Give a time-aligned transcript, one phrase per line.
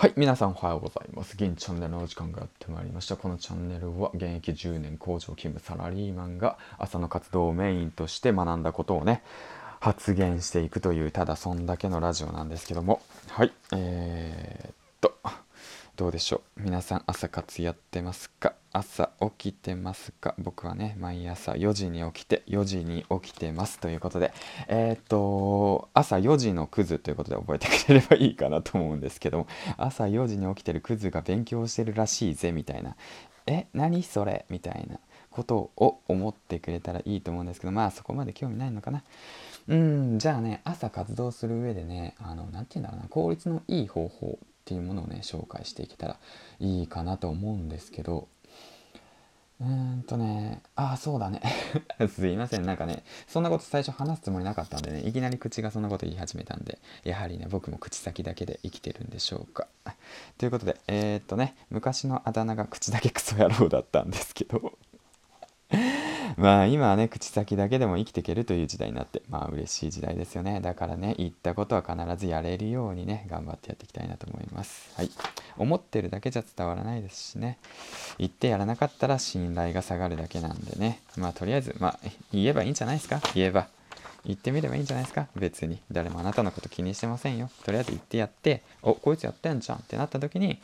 [0.00, 1.36] はい、皆さんおはようございます。
[1.36, 3.18] 銀チャンネルのお時間がやってまいりました。
[3.18, 9.22] このチャンネルは現役10年工場勤務サラリーマンが朝の活動をメインとして学んだことをね、
[9.78, 15.18] 発言していくという、ただそんだけのラジオなんですけども、はい、えー、っと、
[16.00, 16.62] どうでしょう？
[16.62, 18.54] 皆さん朝活やってますか？
[18.72, 20.34] 朝起きてますか？
[20.38, 24.32] 僕はね、毎朝4時に起きて、4時に起きてますということで、
[24.68, 32.96] えー、っと、朝4時のクズということで覚えてくれればいいかなと思うんですけども、朝4時に起きてるクズが勉強してるらしいぜみたいな、
[33.46, 34.46] え、何それ？
[34.48, 39.04] みたいなことを思ってくれたらいいと思うんですけど、まあそこまで興味ないのかな？
[39.68, 44.38] うん、じゃあね、朝活動する上でね、あの、なて言うんだろうな、効率のいい方法
[44.70, 46.16] っていうものをね、紹介していけたら
[46.60, 48.28] いいかなと思うんですけど、
[49.60, 51.42] うーんとね、ああ、そうだね。
[52.08, 52.64] すいません。
[52.64, 59.66] なんかね、そんなこと最初話すつもりなかったんでね、いきなり口がそんなこと言い始めたんで、やはりね、僕も口先だけで生きてるんでしょうか。
[60.38, 64.78] ということで、えー、っとね、昔のあだ名が口だけクソ野郎だったんですけど
[66.40, 70.60] まあ今はね、口先だけでも生きていけるという時代になって、まあ嬉しい時代ですよね。
[70.62, 74.90] だからね、言ったことは必ずやれるようにね、頑張ってやっていきたいなと思います。
[74.96, 75.10] はい。
[75.58, 77.58] 思ってるだけじゃ伝わらないですしね。
[78.18, 81.02] 言ってやらなかったら信頼が下がるだけなんでね。
[81.18, 81.98] まあとりあえず、まあ
[82.32, 83.20] 言えばいいんじゃないですか？
[83.34, 83.68] 言えば。
[84.24, 85.26] 言ってみればいいんじゃないですか？
[85.36, 85.78] 別に。
[85.92, 87.50] 誰もあなたのこと気にしてませんよ。
[87.64, 90.58] とりあえず言ってやって、お、こいつやってんじゃんってなった時に、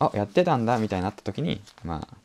[0.00, 2.16] あ、やってたんだみたいになった時に、まあ、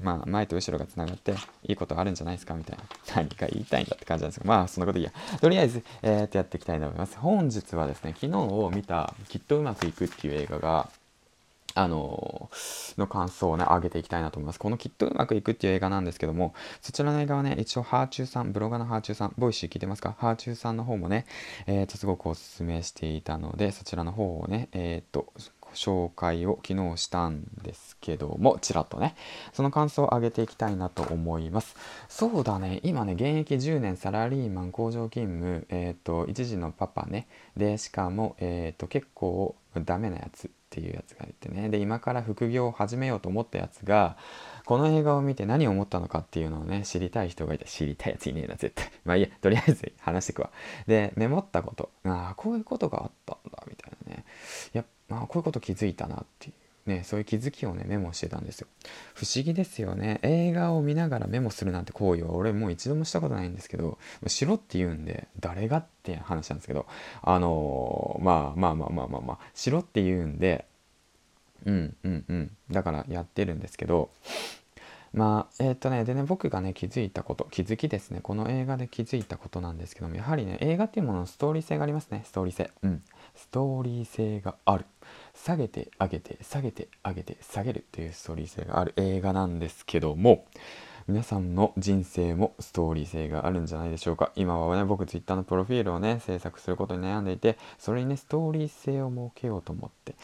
[0.00, 1.32] まあ、前と後ろがつながって
[1.64, 2.84] いいことあるんじゃないですかみたいな。
[3.16, 5.12] 何か言いたいんだって感じなんですけど、まあ、そんなこといいや。
[5.40, 7.16] とりあえず、えー、っとやっていきたいと思います。
[7.18, 10.90] 本日はですね、昨日を見たきっとうまくいくっていう映画が、
[11.78, 14.58] あのー、の感想をね、上げていきたいなと思います。
[14.58, 20.16] このきっとうまくいくっていう映画なんですけども、そちらの映画はね、一応、はあちゅうさん、ブロガーのはあちゅうさん、 Voicy 聞いてますか？
[20.18, 21.26] はあちゅうさんの方もね、
[21.66, 25.32] えっ、と、すごくおすすめしていたので、そちらの方をね、えっ、と、
[25.74, 29.14] 紹介を昨日したんですけども、ちらっとね、
[29.52, 31.76] その感想を上げていきたいなと思います。
[32.08, 44.16] そうだね、今ね、現役10年サラリーマン工場勤務、えっ、ー、と、一時のパパね、で、しかも、えっ、ー、と、結構ダメなやつっていうやつがいてね、で、今から副業を始めようと思ったやつが、
[44.64, 48.90] この映画を見て何を思ったのかっていうのをね、知りたい人がいて、知りたいやついねえな、絶対。
[49.04, 50.50] まあいいや、とりあえず話してくわ。
[50.86, 51.90] で、メモったこと。
[52.04, 54.24] ああ、こういうことがあったんだ、みたいなね。
[54.72, 56.54] やまあ、こういうこと気づいたなっていう。
[56.86, 58.68] ね、そういう気づきをね、メモしてたんですよ。
[59.14, 60.20] 不思議ですよね。
[60.22, 66.86] 映画を見ながらメモするなんて行為は俺もう一度もしたことないんですけど、しろって言うんで、誰がって話なんですけど、
[67.22, 70.64] あのー、まあまあまあまあまあまあ、しろって言うんで、
[71.64, 72.56] うんうんうん。
[72.70, 74.10] だからやってるんですけど、
[75.16, 82.70] まあ、えー、とね、でね、僕がね、気づいたこと、気づきですね、この映画で気づいたことなんですけども、やはりね、映画っていうもののストーリー性がありますね、ストーリー性。
[82.82, 83.02] うん。
[83.34, 84.84] ストーリー性がある。
[85.34, 90.44] 下げて上げて、下げて上げて、下げるというストーリー性がある映画なんですけども、
[91.08, 94.32] 皆さんの人生もストーリー性があるんじゃないでしょうか。
[94.34, 100.16] 今はね、僕 Twitter のプロフィールをね、制作することに悩んでいて、それにね、ストーリー性を設けようと思って、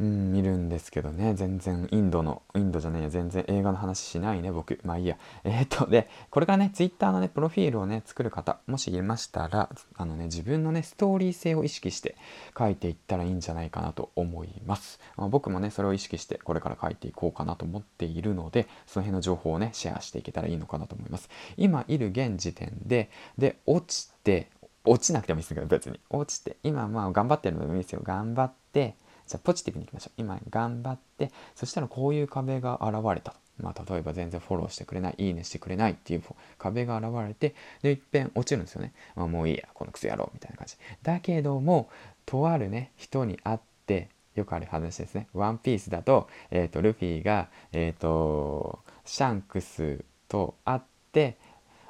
[0.00, 4.80] うん、見るんですけどね、全然インドの、インドじゃねえや、全然映画の話しないね、僕。
[4.82, 5.18] まあいいや。
[5.44, 12.16] えー、っと、で、これからね、Twitter のね、プロフィールをね、作る方、もしいましたら、あのね、自分のね、ストーリー性を意識して
[12.58, 15.00] 書いていったらいいんじゃないかなと思います。
[15.18, 21.28] まあ、僕もね、それを意識して、これから書いていこうかなと思っているので、その辺の情報をね、シェアしてしていけたらいいのかなと思います。
[21.56, 24.48] 今いる現時点で、で、落ちて、
[24.84, 25.98] 落ちなくてもいいですけど、別に。
[26.10, 28.00] 落ちて、今まあ頑張ってるのでもいいですよ。
[28.04, 30.12] 頑張って、じゃあポジティブにいきましょう。
[30.16, 33.38] 今頑張って、そしたらこういう壁が現れたと。
[33.58, 36.22] まあ例えば全然フォローしてくれない、いいねしてくれないっていう
[36.58, 38.92] 壁が現れて、で、いっぺん落ちるんですよね。
[39.16, 40.76] まあもういいや、このクソ野郎みたいな感じ。
[41.02, 41.88] だけども、
[42.26, 45.28] とあるね、人に会って、よくある話ですね。
[45.32, 50.80] ワンピースだと、えっ、ー、と、ルフィが、えっ、ー、と、シャンクスと会っ
[51.12, 51.36] て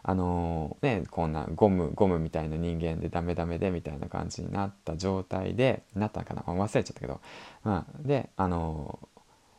[0.02, 6.42] あのー、ねこんなゴムゴムみたいな人間でダメダメでみたいな感じになった状態でなったかな？
[6.42, 7.20] 忘れちゃったけど、
[7.62, 8.98] まあ、であの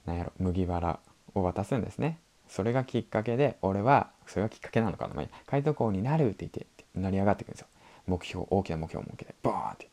[0.05, 0.99] ー、なんやろ麦わら
[1.33, 2.19] を渡すんですね。
[2.47, 7.67] それがきっかけで俺はそれがきっかけなのかな、まあ、海賊王になるって言って成り上がっていくんですよ。
[8.05, 9.89] 目標大きな目標を設けてボーンって。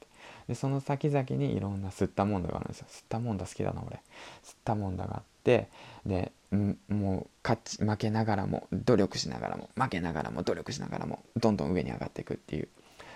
[0.53, 3.97] でその先々にいろんな吸ったもんだがあるんですよ吸ったもんだ好きだな俺
[4.45, 5.69] 吸ったもんだがあって
[6.05, 12.69] でもう勝ち負けながらも努力しながらも負けながらも努力しながらもどんどん上に上がっていくっていう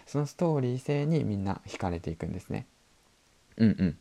[0.06, 2.66] そのストーリー性にみんな惹かれていくんですね。
[3.58, 3.98] うんうん。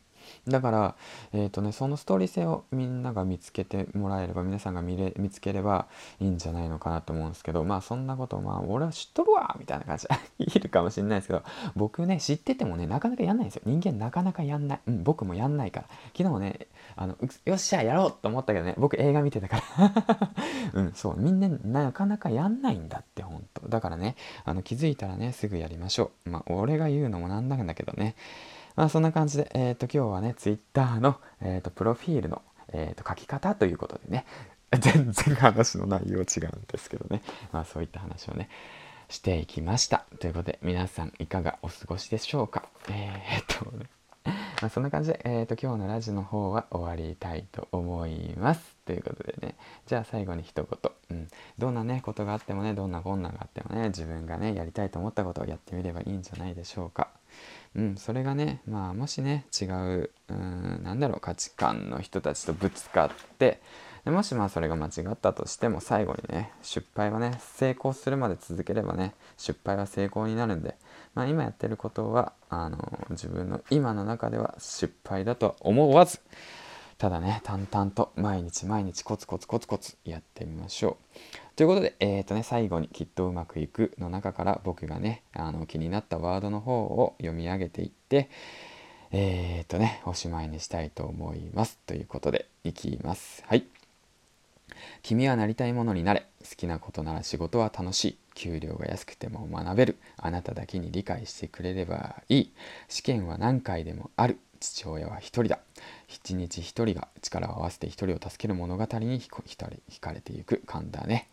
[0.47, 0.95] だから
[1.33, 5.87] えっ、ー、とねそのストーリー性をみんなが見つけてもらえれば皆さんが見れ見つければ
[6.19, 10.05] いいんじゃないのかなと思うんですけどまあそんなことまあ俺は知っとるわみたいな感じ。
[10.05, 11.43] でいるかもしれないですけど
[11.75, 13.61] 僕ね知っててもねなかなかやんないんですよ。
[13.65, 14.79] 人間なかなかやんない。
[14.87, 15.87] うん僕もやんないから。
[16.15, 20.29] 昨日ねあのよっしゃやろうと思ったけどね僕映画見てたから。
[20.73, 26.29] うんそうみんななかなかやんないんだって本当だからねあの気づいたらねすぐやりましょう。
[26.29, 28.15] まあ俺が言うのもなんなんだけどね。
[28.75, 34.25] まあそんな感じでえっ、ー、と今日はね Twitter の、えーと、プロフィールの、えーと、書き方ということでね
[34.77, 38.49] 全然話の内容違うんですけどねまあそういった話をね
[39.07, 42.63] していきましたということで皆さんいかがお過ごしでしょうか？
[42.89, 43.85] えー、っとね
[44.61, 48.75] まあ、そんな感じで、えーと、今日のラジオの方は終わりたいと思います。
[48.85, 49.55] ということでね、
[49.85, 57.09] じゃあ最後に一言、うん、どんなね、ことがあってもね、どんな困難があってもね、自分がね、やりたいと思ったことをやってみればいいんじゃないでしょうか。
[57.75, 63.61] うん、それがね、まあ、もしね、違う、うん、なんだろう、価値観の人たちとぶつかって、
[64.05, 70.75] でもしまあそれが間違ったとしても最後にね失敗はね成功するまで続ければね失敗は成功になるんで
[71.15, 72.77] まあ、今やってることはあの
[73.09, 76.19] 自分の今の中では失敗だとは思わず
[76.97, 81.55] ただね淡々と毎日毎日コツコツコツコツやってみましょう。
[81.55, 88.29] ということで、えーとね、最後に「きっとうまくいく」の中から僕がねあの気になったワードの方を読み上げていって
[89.11, 91.79] えっ、ー、とねおしまいにしたいと思います。
[91.85, 93.43] ということでいきます。
[93.47, 93.65] はい。
[95.03, 102.53] 君はなりたいものになれ好きなことなら仕事は楽しい給料が安くても学べるあなただけに理解してくれればいい
[102.89, 105.59] 試験は何回でもある父親は一人だ
[106.07, 111.29] 一日一人が力を合わせて一人を助ける物語に惹かれていく感だね。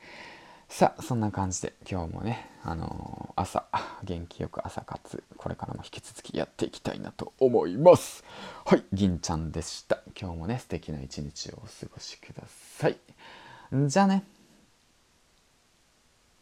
[0.69, 3.66] さあそんな感じで今日もねあのー、朝
[4.04, 8.24] 元気よく朝活これからも引き続きやっていきたいなと思います。
[8.64, 10.00] はい銀ちゃんでした。
[10.19, 12.42] 今日もね素敵な一日をお過ごしくだ
[12.78, 12.96] さい。
[13.86, 14.24] じゃあね。